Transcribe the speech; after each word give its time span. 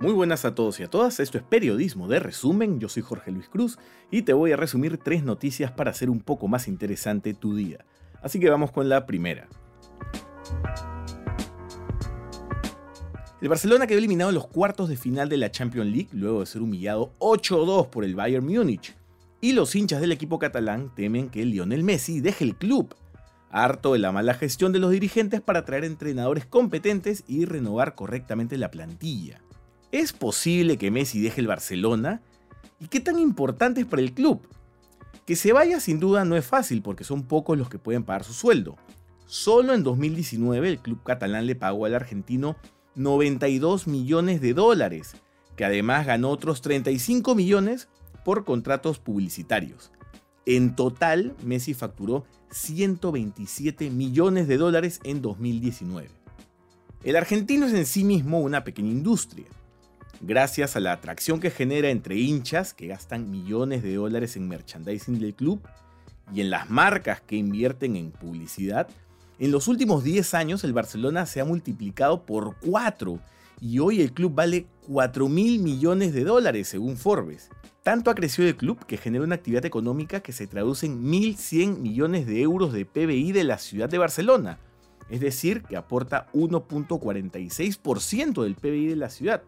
Muy 0.00 0.12
buenas 0.12 0.44
a 0.44 0.54
todos 0.54 0.78
y 0.78 0.84
a 0.84 0.88
todas, 0.88 1.18
esto 1.18 1.38
es 1.38 1.44
Periodismo 1.44 2.06
de 2.06 2.20
Resumen, 2.20 2.78
yo 2.78 2.88
soy 2.88 3.02
Jorge 3.02 3.32
Luis 3.32 3.48
Cruz 3.48 3.80
y 4.12 4.22
te 4.22 4.32
voy 4.32 4.52
a 4.52 4.56
resumir 4.56 4.96
tres 4.96 5.24
noticias 5.24 5.72
para 5.72 5.90
hacer 5.90 6.08
un 6.08 6.20
poco 6.20 6.46
más 6.46 6.68
interesante 6.68 7.34
tu 7.34 7.56
día. 7.56 7.84
Así 8.22 8.38
que 8.38 8.48
vamos 8.48 8.70
con 8.70 8.88
la 8.88 9.06
primera. 9.06 9.48
El 13.40 13.48
Barcelona 13.48 13.88
quedó 13.88 13.98
eliminado 13.98 14.30
en 14.30 14.36
los 14.36 14.46
cuartos 14.46 14.88
de 14.88 14.96
final 14.96 15.28
de 15.28 15.36
la 15.36 15.50
Champions 15.50 15.90
League 15.90 16.10
luego 16.12 16.40
de 16.40 16.46
ser 16.46 16.62
humillado 16.62 17.12
8-2 17.18 17.88
por 17.88 18.04
el 18.04 18.14
Bayern 18.14 18.46
Múnich. 18.46 18.94
Y 19.40 19.52
los 19.52 19.74
hinchas 19.74 20.00
del 20.00 20.12
equipo 20.12 20.38
catalán 20.38 20.94
temen 20.94 21.28
que 21.28 21.44
Lionel 21.44 21.82
Messi 21.82 22.20
deje 22.20 22.44
el 22.44 22.54
club, 22.54 22.94
harto 23.50 23.94
de 23.94 23.98
la 23.98 24.12
mala 24.12 24.34
gestión 24.34 24.70
de 24.70 24.78
los 24.78 24.92
dirigentes 24.92 25.40
para 25.40 25.64
traer 25.64 25.84
entrenadores 25.84 26.46
competentes 26.46 27.24
y 27.26 27.46
renovar 27.46 27.96
correctamente 27.96 28.58
la 28.58 28.70
plantilla. 28.70 29.40
¿Es 29.90 30.12
posible 30.12 30.76
que 30.76 30.90
Messi 30.90 31.18
deje 31.20 31.40
el 31.40 31.46
Barcelona? 31.46 32.20
¿Y 32.78 32.88
qué 32.88 33.00
tan 33.00 33.18
importante 33.18 33.80
es 33.80 33.86
para 33.86 34.02
el 34.02 34.12
club? 34.12 34.42
Que 35.24 35.34
se 35.34 35.54
vaya 35.54 35.80
sin 35.80 35.98
duda 35.98 36.26
no 36.26 36.36
es 36.36 36.44
fácil 36.44 36.82
porque 36.82 37.04
son 37.04 37.22
pocos 37.22 37.56
los 37.56 37.70
que 37.70 37.78
pueden 37.78 38.04
pagar 38.04 38.22
su 38.22 38.34
sueldo. 38.34 38.76
Solo 39.24 39.72
en 39.72 39.82
2019 39.82 40.68
el 40.68 40.78
club 40.78 41.02
catalán 41.02 41.46
le 41.46 41.54
pagó 41.54 41.86
al 41.86 41.94
argentino 41.94 42.56
92 42.96 43.86
millones 43.86 44.42
de 44.42 44.52
dólares, 44.52 45.16
que 45.56 45.64
además 45.64 46.06
ganó 46.06 46.30
otros 46.30 46.60
35 46.60 47.34
millones 47.34 47.88
por 48.26 48.44
contratos 48.44 48.98
publicitarios. 48.98 49.90
En 50.44 50.76
total, 50.76 51.34
Messi 51.42 51.72
facturó 51.72 52.26
127 52.50 53.88
millones 53.88 54.48
de 54.48 54.58
dólares 54.58 55.00
en 55.04 55.22
2019. 55.22 56.10
El 57.04 57.16
argentino 57.16 57.66
es 57.66 57.72
en 57.72 57.86
sí 57.86 58.04
mismo 58.04 58.40
una 58.40 58.64
pequeña 58.64 58.90
industria 58.90 59.46
gracias 60.20 60.76
a 60.76 60.80
la 60.80 60.92
atracción 60.92 61.40
que 61.40 61.50
genera 61.50 61.90
entre 61.90 62.16
hinchas 62.16 62.74
que 62.74 62.88
gastan 62.88 63.30
millones 63.30 63.82
de 63.82 63.94
dólares 63.94 64.36
en 64.36 64.48
merchandising 64.48 65.18
del 65.18 65.34
club 65.34 65.60
y 66.34 66.40
en 66.40 66.50
las 66.50 66.68
marcas 66.70 67.20
que 67.20 67.36
invierten 67.36 67.96
en 67.96 68.10
publicidad, 68.10 68.88
en 69.38 69.52
los 69.52 69.68
últimos 69.68 70.04
10 70.04 70.34
años 70.34 70.64
el 70.64 70.72
Barcelona 70.72 71.26
se 71.26 71.40
ha 71.40 71.44
multiplicado 71.44 72.26
por 72.26 72.56
4 72.60 73.20
y 73.60 73.78
hoy 73.78 74.00
el 74.00 74.12
club 74.12 74.34
vale 74.34 74.66
4 74.86 75.28
mil 75.28 75.60
millones 75.60 76.12
de 76.12 76.24
dólares 76.24 76.68
según 76.68 76.96
Forbes. 76.96 77.50
Tanto 77.82 78.10
ha 78.10 78.14
crecido 78.14 78.48
el 78.48 78.56
club 78.56 78.84
que 78.84 78.96
genera 78.96 79.24
una 79.24 79.36
actividad 79.36 79.64
económica 79.64 80.20
que 80.20 80.32
se 80.32 80.46
traduce 80.46 80.86
en 80.86 81.04
1.100 81.04 81.78
millones 81.78 82.26
de 82.26 82.42
euros 82.42 82.72
de 82.72 82.84
PBI 82.84 83.32
de 83.32 83.44
la 83.44 83.58
ciudad 83.58 83.88
de 83.88 83.98
Barcelona, 83.98 84.58
es 85.08 85.20
decir, 85.20 85.62
que 85.62 85.76
aporta 85.76 86.26
1.46% 86.34 88.42
del 88.42 88.56
PBI 88.56 88.88
de 88.88 88.96
la 88.96 89.08
ciudad. 89.08 89.42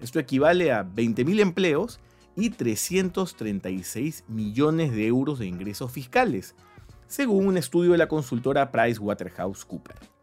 Esto 0.00 0.18
equivale 0.18 0.72
a 0.72 0.84
20.000 0.84 1.40
empleos 1.40 2.00
y 2.36 2.50
336 2.50 4.24
millones 4.28 4.92
de 4.92 5.06
euros 5.06 5.38
de 5.38 5.46
ingresos 5.46 5.90
fiscales, 5.90 6.54
según 7.06 7.46
un 7.46 7.56
estudio 7.56 7.92
de 7.92 7.98
la 7.98 8.08
consultora 8.08 8.70
PricewaterhouseCoopers. 8.70 10.16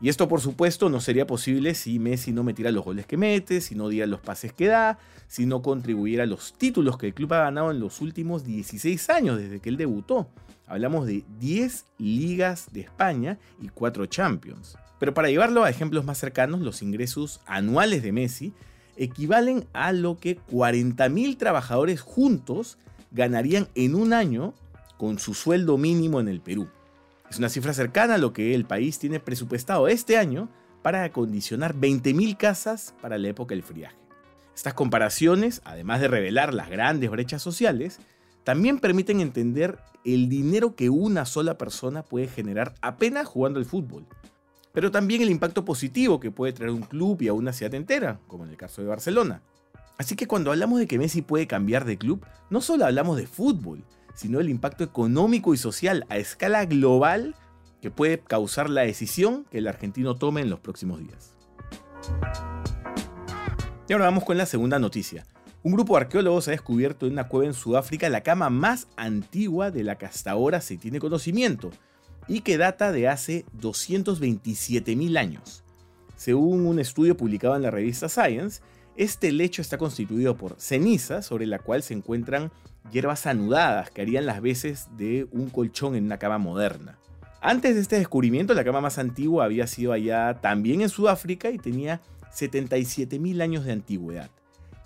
Y 0.00 0.08
esto 0.08 0.28
por 0.28 0.40
supuesto 0.40 0.88
no 0.88 1.00
sería 1.00 1.26
posible 1.26 1.74
si 1.74 1.98
Messi 1.98 2.30
no 2.32 2.44
metiera 2.44 2.70
los 2.70 2.84
goles 2.84 3.04
que 3.06 3.16
mete, 3.16 3.60
si 3.60 3.74
no 3.74 3.88
diera 3.88 4.06
los 4.06 4.20
pases 4.20 4.52
que 4.52 4.68
da, 4.68 4.98
si 5.26 5.44
no 5.44 5.60
contribuyera 5.60 6.22
a 6.22 6.26
los 6.26 6.52
títulos 6.52 6.96
que 6.98 7.08
el 7.08 7.14
club 7.14 7.34
ha 7.34 7.44
ganado 7.44 7.72
en 7.72 7.80
los 7.80 8.00
últimos 8.00 8.44
16 8.44 9.10
años 9.10 9.38
desde 9.38 9.58
que 9.58 9.68
él 9.70 9.76
debutó. 9.76 10.28
Hablamos 10.68 11.06
de 11.06 11.24
10 11.40 11.86
ligas 11.98 12.68
de 12.72 12.82
España 12.82 13.38
y 13.60 13.68
4 13.70 14.06
Champions. 14.06 14.78
Pero 15.00 15.14
para 15.14 15.30
llevarlo 15.30 15.64
a 15.64 15.70
ejemplos 15.70 16.04
más 16.04 16.18
cercanos, 16.18 16.60
los 16.60 16.82
ingresos 16.82 17.40
anuales 17.46 18.02
de 18.02 18.12
Messi 18.12 18.52
equivalen 18.98 19.66
a 19.72 19.92
lo 19.92 20.18
que 20.18 20.38
40.000 20.38 21.38
trabajadores 21.38 22.00
juntos 22.00 22.76
ganarían 23.10 23.68
en 23.74 23.94
un 23.94 24.12
año 24.12 24.52
con 24.98 25.18
su 25.18 25.32
sueldo 25.32 25.78
mínimo 25.78 26.20
en 26.20 26.28
el 26.28 26.40
Perú. 26.40 26.68
Es 27.30 27.38
una 27.38 27.48
cifra 27.48 27.72
cercana 27.72 28.14
a 28.14 28.18
lo 28.18 28.32
que 28.32 28.54
el 28.54 28.64
país 28.64 28.98
tiene 28.98 29.20
presupuestado 29.20 29.88
este 29.88 30.16
año 30.18 30.48
para 30.82 31.04
acondicionar 31.04 31.74
20.000 31.74 32.36
casas 32.36 32.94
para 33.00 33.18
la 33.18 33.28
época 33.28 33.54
del 33.54 33.62
friaje. 33.62 33.96
Estas 34.54 34.74
comparaciones, 34.74 35.62
además 35.64 36.00
de 36.00 36.08
revelar 36.08 36.52
las 36.52 36.68
grandes 36.68 37.10
brechas 37.10 37.40
sociales, 37.40 37.98
también 38.44 38.80
permiten 38.80 39.20
entender 39.20 39.78
el 40.04 40.28
dinero 40.28 40.74
que 40.74 40.90
una 40.90 41.26
sola 41.26 41.58
persona 41.58 42.02
puede 42.02 42.28
generar 42.28 42.74
apenas 42.80 43.26
jugando 43.26 43.58
al 43.58 43.66
fútbol 43.66 44.06
pero 44.72 44.90
también 44.90 45.22
el 45.22 45.30
impacto 45.30 45.64
positivo 45.64 46.20
que 46.20 46.30
puede 46.30 46.52
traer 46.52 46.70
un 46.70 46.82
club 46.82 47.22
y 47.22 47.28
a 47.28 47.32
una 47.32 47.52
ciudad 47.52 47.74
entera, 47.74 48.20
como 48.26 48.44
en 48.44 48.50
el 48.50 48.56
caso 48.56 48.82
de 48.82 48.88
Barcelona. 48.88 49.42
Así 49.98 50.14
que 50.14 50.28
cuando 50.28 50.50
hablamos 50.50 50.78
de 50.78 50.86
que 50.86 50.98
Messi 50.98 51.22
puede 51.22 51.46
cambiar 51.46 51.84
de 51.84 51.98
club, 51.98 52.24
no 52.50 52.60
solo 52.60 52.84
hablamos 52.84 53.16
de 53.16 53.26
fútbol, 53.26 53.84
sino 54.14 54.38
del 54.38 54.48
impacto 54.48 54.84
económico 54.84 55.54
y 55.54 55.56
social 55.56 56.06
a 56.08 56.18
escala 56.18 56.64
global 56.66 57.34
que 57.80 57.90
puede 57.90 58.18
causar 58.18 58.70
la 58.70 58.82
decisión 58.82 59.44
que 59.50 59.58
el 59.58 59.68
argentino 59.68 60.16
tome 60.16 60.40
en 60.40 60.50
los 60.50 60.60
próximos 60.60 61.00
días. 61.00 61.34
Y 63.88 63.92
ahora 63.92 64.04
vamos 64.04 64.24
con 64.24 64.36
la 64.36 64.46
segunda 64.46 64.78
noticia. 64.78 65.24
Un 65.62 65.72
grupo 65.72 65.94
de 65.94 66.02
arqueólogos 66.02 66.48
ha 66.48 66.52
descubierto 66.52 67.06
en 67.06 67.12
una 67.12 67.28
cueva 67.28 67.46
en 67.46 67.54
Sudáfrica 67.54 68.08
la 68.08 68.22
cama 68.22 68.50
más 68.50 68.86
antigua 68.96 69.70
de 69.70 69.82
la 69.82 69.98
que 69.98 70.06
hasta 70.06 70.30
ahora 70.30 70.60
se 70.60 70.76
tiene 70.76 71.00
conocimiento, 71.00 71.70
y 72.28 72.40
que 72.40 72.58
data 72.58 72.92
de 72.92 73.08
hace 73.08 73.44
227.000 73.60 75.18
años. 75.18 75.64
Según 76.16 76.66
un 76.66 76.78
estudio 76.78 77.16
publicado 77.16 77.56
en 77.56 77.62
la 77.62 77.70
revista 77.70 78.08
Science, 78.08 78.60
este 78.96 79.32
lecho 79.32 79.62
está 79.62 79.78
constituido 79.78 80.36
por 80.36 80.56
ceniza 80.60 81.22
sobre 81.22 81.46
la 81.46 81.58
cual 81.58 81.82
se 81.82 81.94
encuentran 81.94 82.50
hierbas 82.92 83.26
anudadas 83.26 83.90
que 83.90 84.02
harían 84.02 84.26
las 84.26 84.42
veces 84.42 84.88
de 84.96 85.28
un 85.30 85.50
colchón 85.50 85.94
en 85.94 86.04
una 86.04 86.18
cama 86.18 86.38
moderna. 86.38 86.98
Antes 87.40 87.76
de 87.76 87.80
este 87.80 87.98
descubrimiento, 87.98 88.54
la 88.54 88.64
cama 88.64 88.80
más 88.80 88.98
antigua 88.98 89.44
había 89.44 89.68
sido 89.68 89.92
allá 89.92 90.40
también 90.40 90.80
en 90.80 90.88
Sudáfrica 90.88 91.50
y 91.50 91.58
tenía 91.58 92.00
77.000 92.34 93.40
años 93.40 93.64
de 93.64 93.72
antigüedad. 93.72 94.30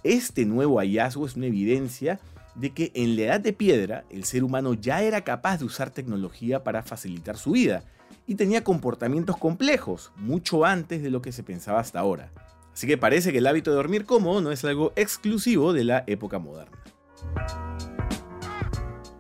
Este 0.05 0.45
nuevo 0.45 0.79
hallazgo 0.79 1.25
es 1.25 1.37
una 1.37 1.47
evidencia 1.47 2.21
de 2.55 2.71
que 2.71 2.93
en 2.95 3.17
la 3.17 3.23
edad 3.23 3.41
de 3.41 3.53
piedra 3.53 4.05
el 4.11 4.25
ser 4.25 4.45
humano 4.45 4.75
ya 4.75 5.03
era 5.03 5.23
capaz 5.23 5.59
de 5.59 5.65
usar 5.65 5.91
tecnología 5.91 6.63
para 6.65 6.83
facilitar 6.83 7.37
su 7.37 7.53
vida 7.53 7.85
y 8.27 8.35
tenía 8.35 8.65
comportamientos 8.65 9.37
complejos, 9.37 10.13
mucho 10.17 10.65
antes 10.65 11.03
de 11.03 11.11
lo 11.11 11.23
que 11.23 11.33
se 11.33 11.43
pensaba 11.43 11.81
hasta 11.81 11.99
ahora. 11.99 12.31
Así 12.73 12.87
que 12.87 12.97
parece 12.99 13.33
que 13.33 13.39
el 13.39 13.47
hábito 13.47 13.71
de 13.71 13.77
dormir 13.77 14.05
cómodo 14.07 14.41
no 14.41 14.51
es 14.51 14.65
algo 14.65 14.93
exclusivo 14.97 15.73
de 15.73 15.85
la 15.85 16.05
época 16.07 16.39
moderna. 16.39 16.79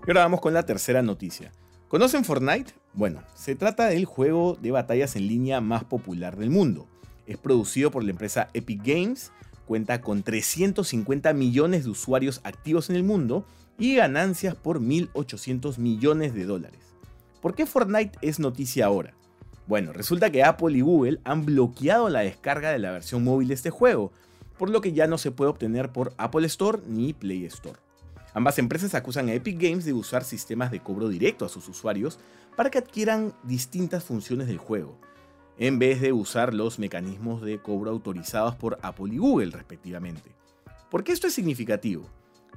Y 0.06 0.10
ahora 0.10 0.22
vamos 0.22 0.40
con 0.40 0.54
la 0.54 0.64
tercera 0.64 1.02
noticia. 1.02 1.52
¿Conocen 1.88 2.24
Fortnite? 2.24 2.72
Bueno, 2.94 3.22
se 3.34 3.54
trata 3.54 3.86
del 3.86 4.04
juego 4.06 4.56
de 4.60 4.70
batallas 4.70 5.14
en 5.16 5.28
línea 5.28 5.60
más 5.60 5.84
popular 5.84 6.36
del 6.36 6.50
mundo. 6.50 6.88
Es 7.26 7.36
producido 7.36 7.90
por 7.90 8.02
la 8.02 8.10
empresa 8.10 8.48
Epic 8.54 8.82
Games 8.82 9.32
cuenta 9.72 10.02
con 10.02 10.22
350 10.22 11.32
millones 11.32 11.84
de 11.84 11.90
usuarios 11.90 12.42
activos 12.44 12.90
en 12.90 12.96
el 12.96 13.04
mundo 13.04 13.46
y 13.78 13.94
ganancias 13.94 14.54
por 14.54 14.82
1.800 14.82 15.78
millones 15.78 16.34
de 16.34 16.44
dólares. 16.44 16.94
¿Por 17.40 17.54
qué 17.54 17.64
Fortnite 17.64 18.18
es 18.20 18.38
noticia 18.38 18.84
ahora? 18.84 19.14
Bueno, 19.66 19.94
resulta 19.94 20.30
que 20.30 20.44
Apple 20.44 20.76
y 20.76 20.82
Google 20.82 21.20
han 21.24 21.46
bloqueado 21.46 22.10
la 22.10 22.20
descarga 22.20 22.70
de 22.70 22.80
la 22.80 22.90
versión 22.90 23.24
móvil 23.24 23.48
de 23.48 23.54
este 23.54 23.70
juego, 23.70 24.12
por 24.58 24.68
lo 24.68 24.82
que 24.82 24.92
ya 24.92 25.06
no 25.06 25.16
se 25.16 25.30
puede 25.30 25.48
obtener 25.48 25.90
por 25.90 26.12
Apple 26.18 26.46
Store 26.48 26.82
ni 26.86 27.14
Play 27.14 27.46
Store. 27.46 27.78
Ambas 28.34 28.58
empresas 28.58 28.94
acusan 28.94 29.30
a 29.30 29.32
Epic 29.32 29.58
Games 29.58 29.86
de 29.86 29.94
usar 29.94 30.22
sistemas 30.22 30.70
de 30.70 30.80
cobro 30.80 31.08
directo 31.08 31.46
a 31.46 31.48
sus 31.48 31.66
usuarios 31.66 32.18
para 32.58 32.68
que 32.68 32.76
adquieran 32.76 33.32
distintas 33.44 34.04
funciones 34.04 34.48
del 34.48 34.58
juego, 34.58 34.98
en 35.58 35.78
vez 35.78 36.00
de 36.00 36.12
usar 36.12 36.54
los 36.54 36.78
mecanismos 36.78 37.42
de 37.42 37.58
cobro 37.58 37.90
autorizados 37.90 38.56
por 38.56 38.78
Apple 38.82 39.14
y 39.14 39.18
Google 39.18 39.50
respectivamente. 39.50 40.34
¿Por 40.90 41.04
qué 41.04 41.12
esto 41.12 41.26
es 41.26 41.34
significativo? 41.34 42.04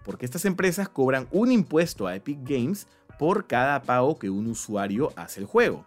Porque 0.04 0.26
estas 0.26 0.46
empresas 0.46 0.90
cobran 0.90 1.28
un 1.32 1.52
impuesto 1.52 2.08
a 2.08 2.16
Epic 2.16 2.40
Games 2.44 2.88
por 3.18 3.48
cada 3.48 3.82
pago 3.82 4.20
que 4.20 4.30
un 4.30 4.48
usuario 4.48 5.12
hace 5.16 5.40
el 5.40 5.46
juego. 5.46 5.86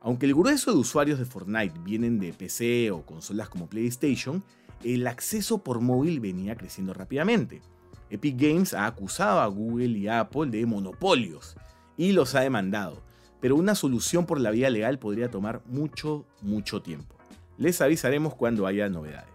Aunque 0.00 0.26
el 0.26 0.34
grueso 0.34 0.72
de 0.72 0.78
usuarios 0.78 1.18
de 1.18 1.24
Fortnite 1.24 1.78
vienen 1.84 2.18
de 2.18 2.32
PC 2.32 2.90
o 2.90 3.06
consolas 3.06 3.48
como 3.48 3.68
PlayStation, 3.68 4.42
el 4.82 5.06
acceso 5.06 5.58
por 5.58 5.80
móvil 5.80 6.18
venía 6.20 6.56
creciendo 6.56 6.92
rápidamente. 6.92 7.62
Epic 8.10 8.36
Games 8.36 8.74
ha 8.74 8.86
acusado 8.86 9.40
a 9.40 9.46
Google 9.46 9.98
y 9.98 10.08
Apple 10.08 10.50
de 10.50 10.66
monopolios 10.66 11.56
y 11.96 12.12
los 12.12 12.34
ha 12.34 12.40
demandado, 12.40 13.02
pero 13.42 13.56
una 13.56 13.74
solución 13.74 14.24
por 14.24 14.40
la 14.40 14.52
vía 14.52 14.70
legal 14.70 15.00
podría 15.00 15.28
tomar 15.28 15.62
mucho, 15.66 16.24
mucho 16.40 16.80
tiempo. 16.80 17.16
Les 17.58 17.80
avisaremos 17.80 18.34
cuando 18.36 18.66
haya 18.66 18.88
novedades. 18.88 19.28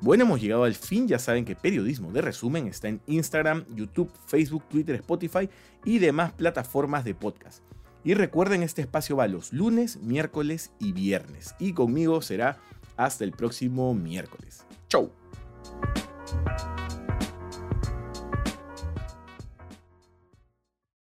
Bueno, 0.00 0.24
hemos 0.24 0.40
llegado 0.40 0.64
al 0.64 0.74
fin. 0.74 1.06
Ya 1.06 1.20
saben 1.20 1.44
que 1.44 1.54
Periodismo 1.54 2.10
de 2.10 2.20
Resumen 2.20 2.66
está 2.66 2.88
en 2.88 3.00
Instagram, 3.06 3.64
YouTube, 3.76 4.10
Facebook, 4.26 4.64
Twitter, 4.68 4.96
Spotify 4.96 5.48
y 5.84 6.00
demás 6.00 6.32
plataformas 6.32 7.04
de 7.04 7.14
podcast. 7.14 7.62
Y 8.02 8.14
recuerden, 8.14 8.64
este 8.64 8.82
espacio 8.82 9.14
va 9.14 9.28
los 9.28 9.52
lunes, 9.52 9.98
miércoles 9.98 10.72
y 10.80 10.90
viernes. 10.90 11.54
Y 11.60 11.72
conmigo 11.72 12.20
será 12.20 12.58
Hasta 12.96 13.22
el 13.22 13.30
próximo 13.30 13.94
miércoles. 13.94 14.66
Chau. 14.88 15.21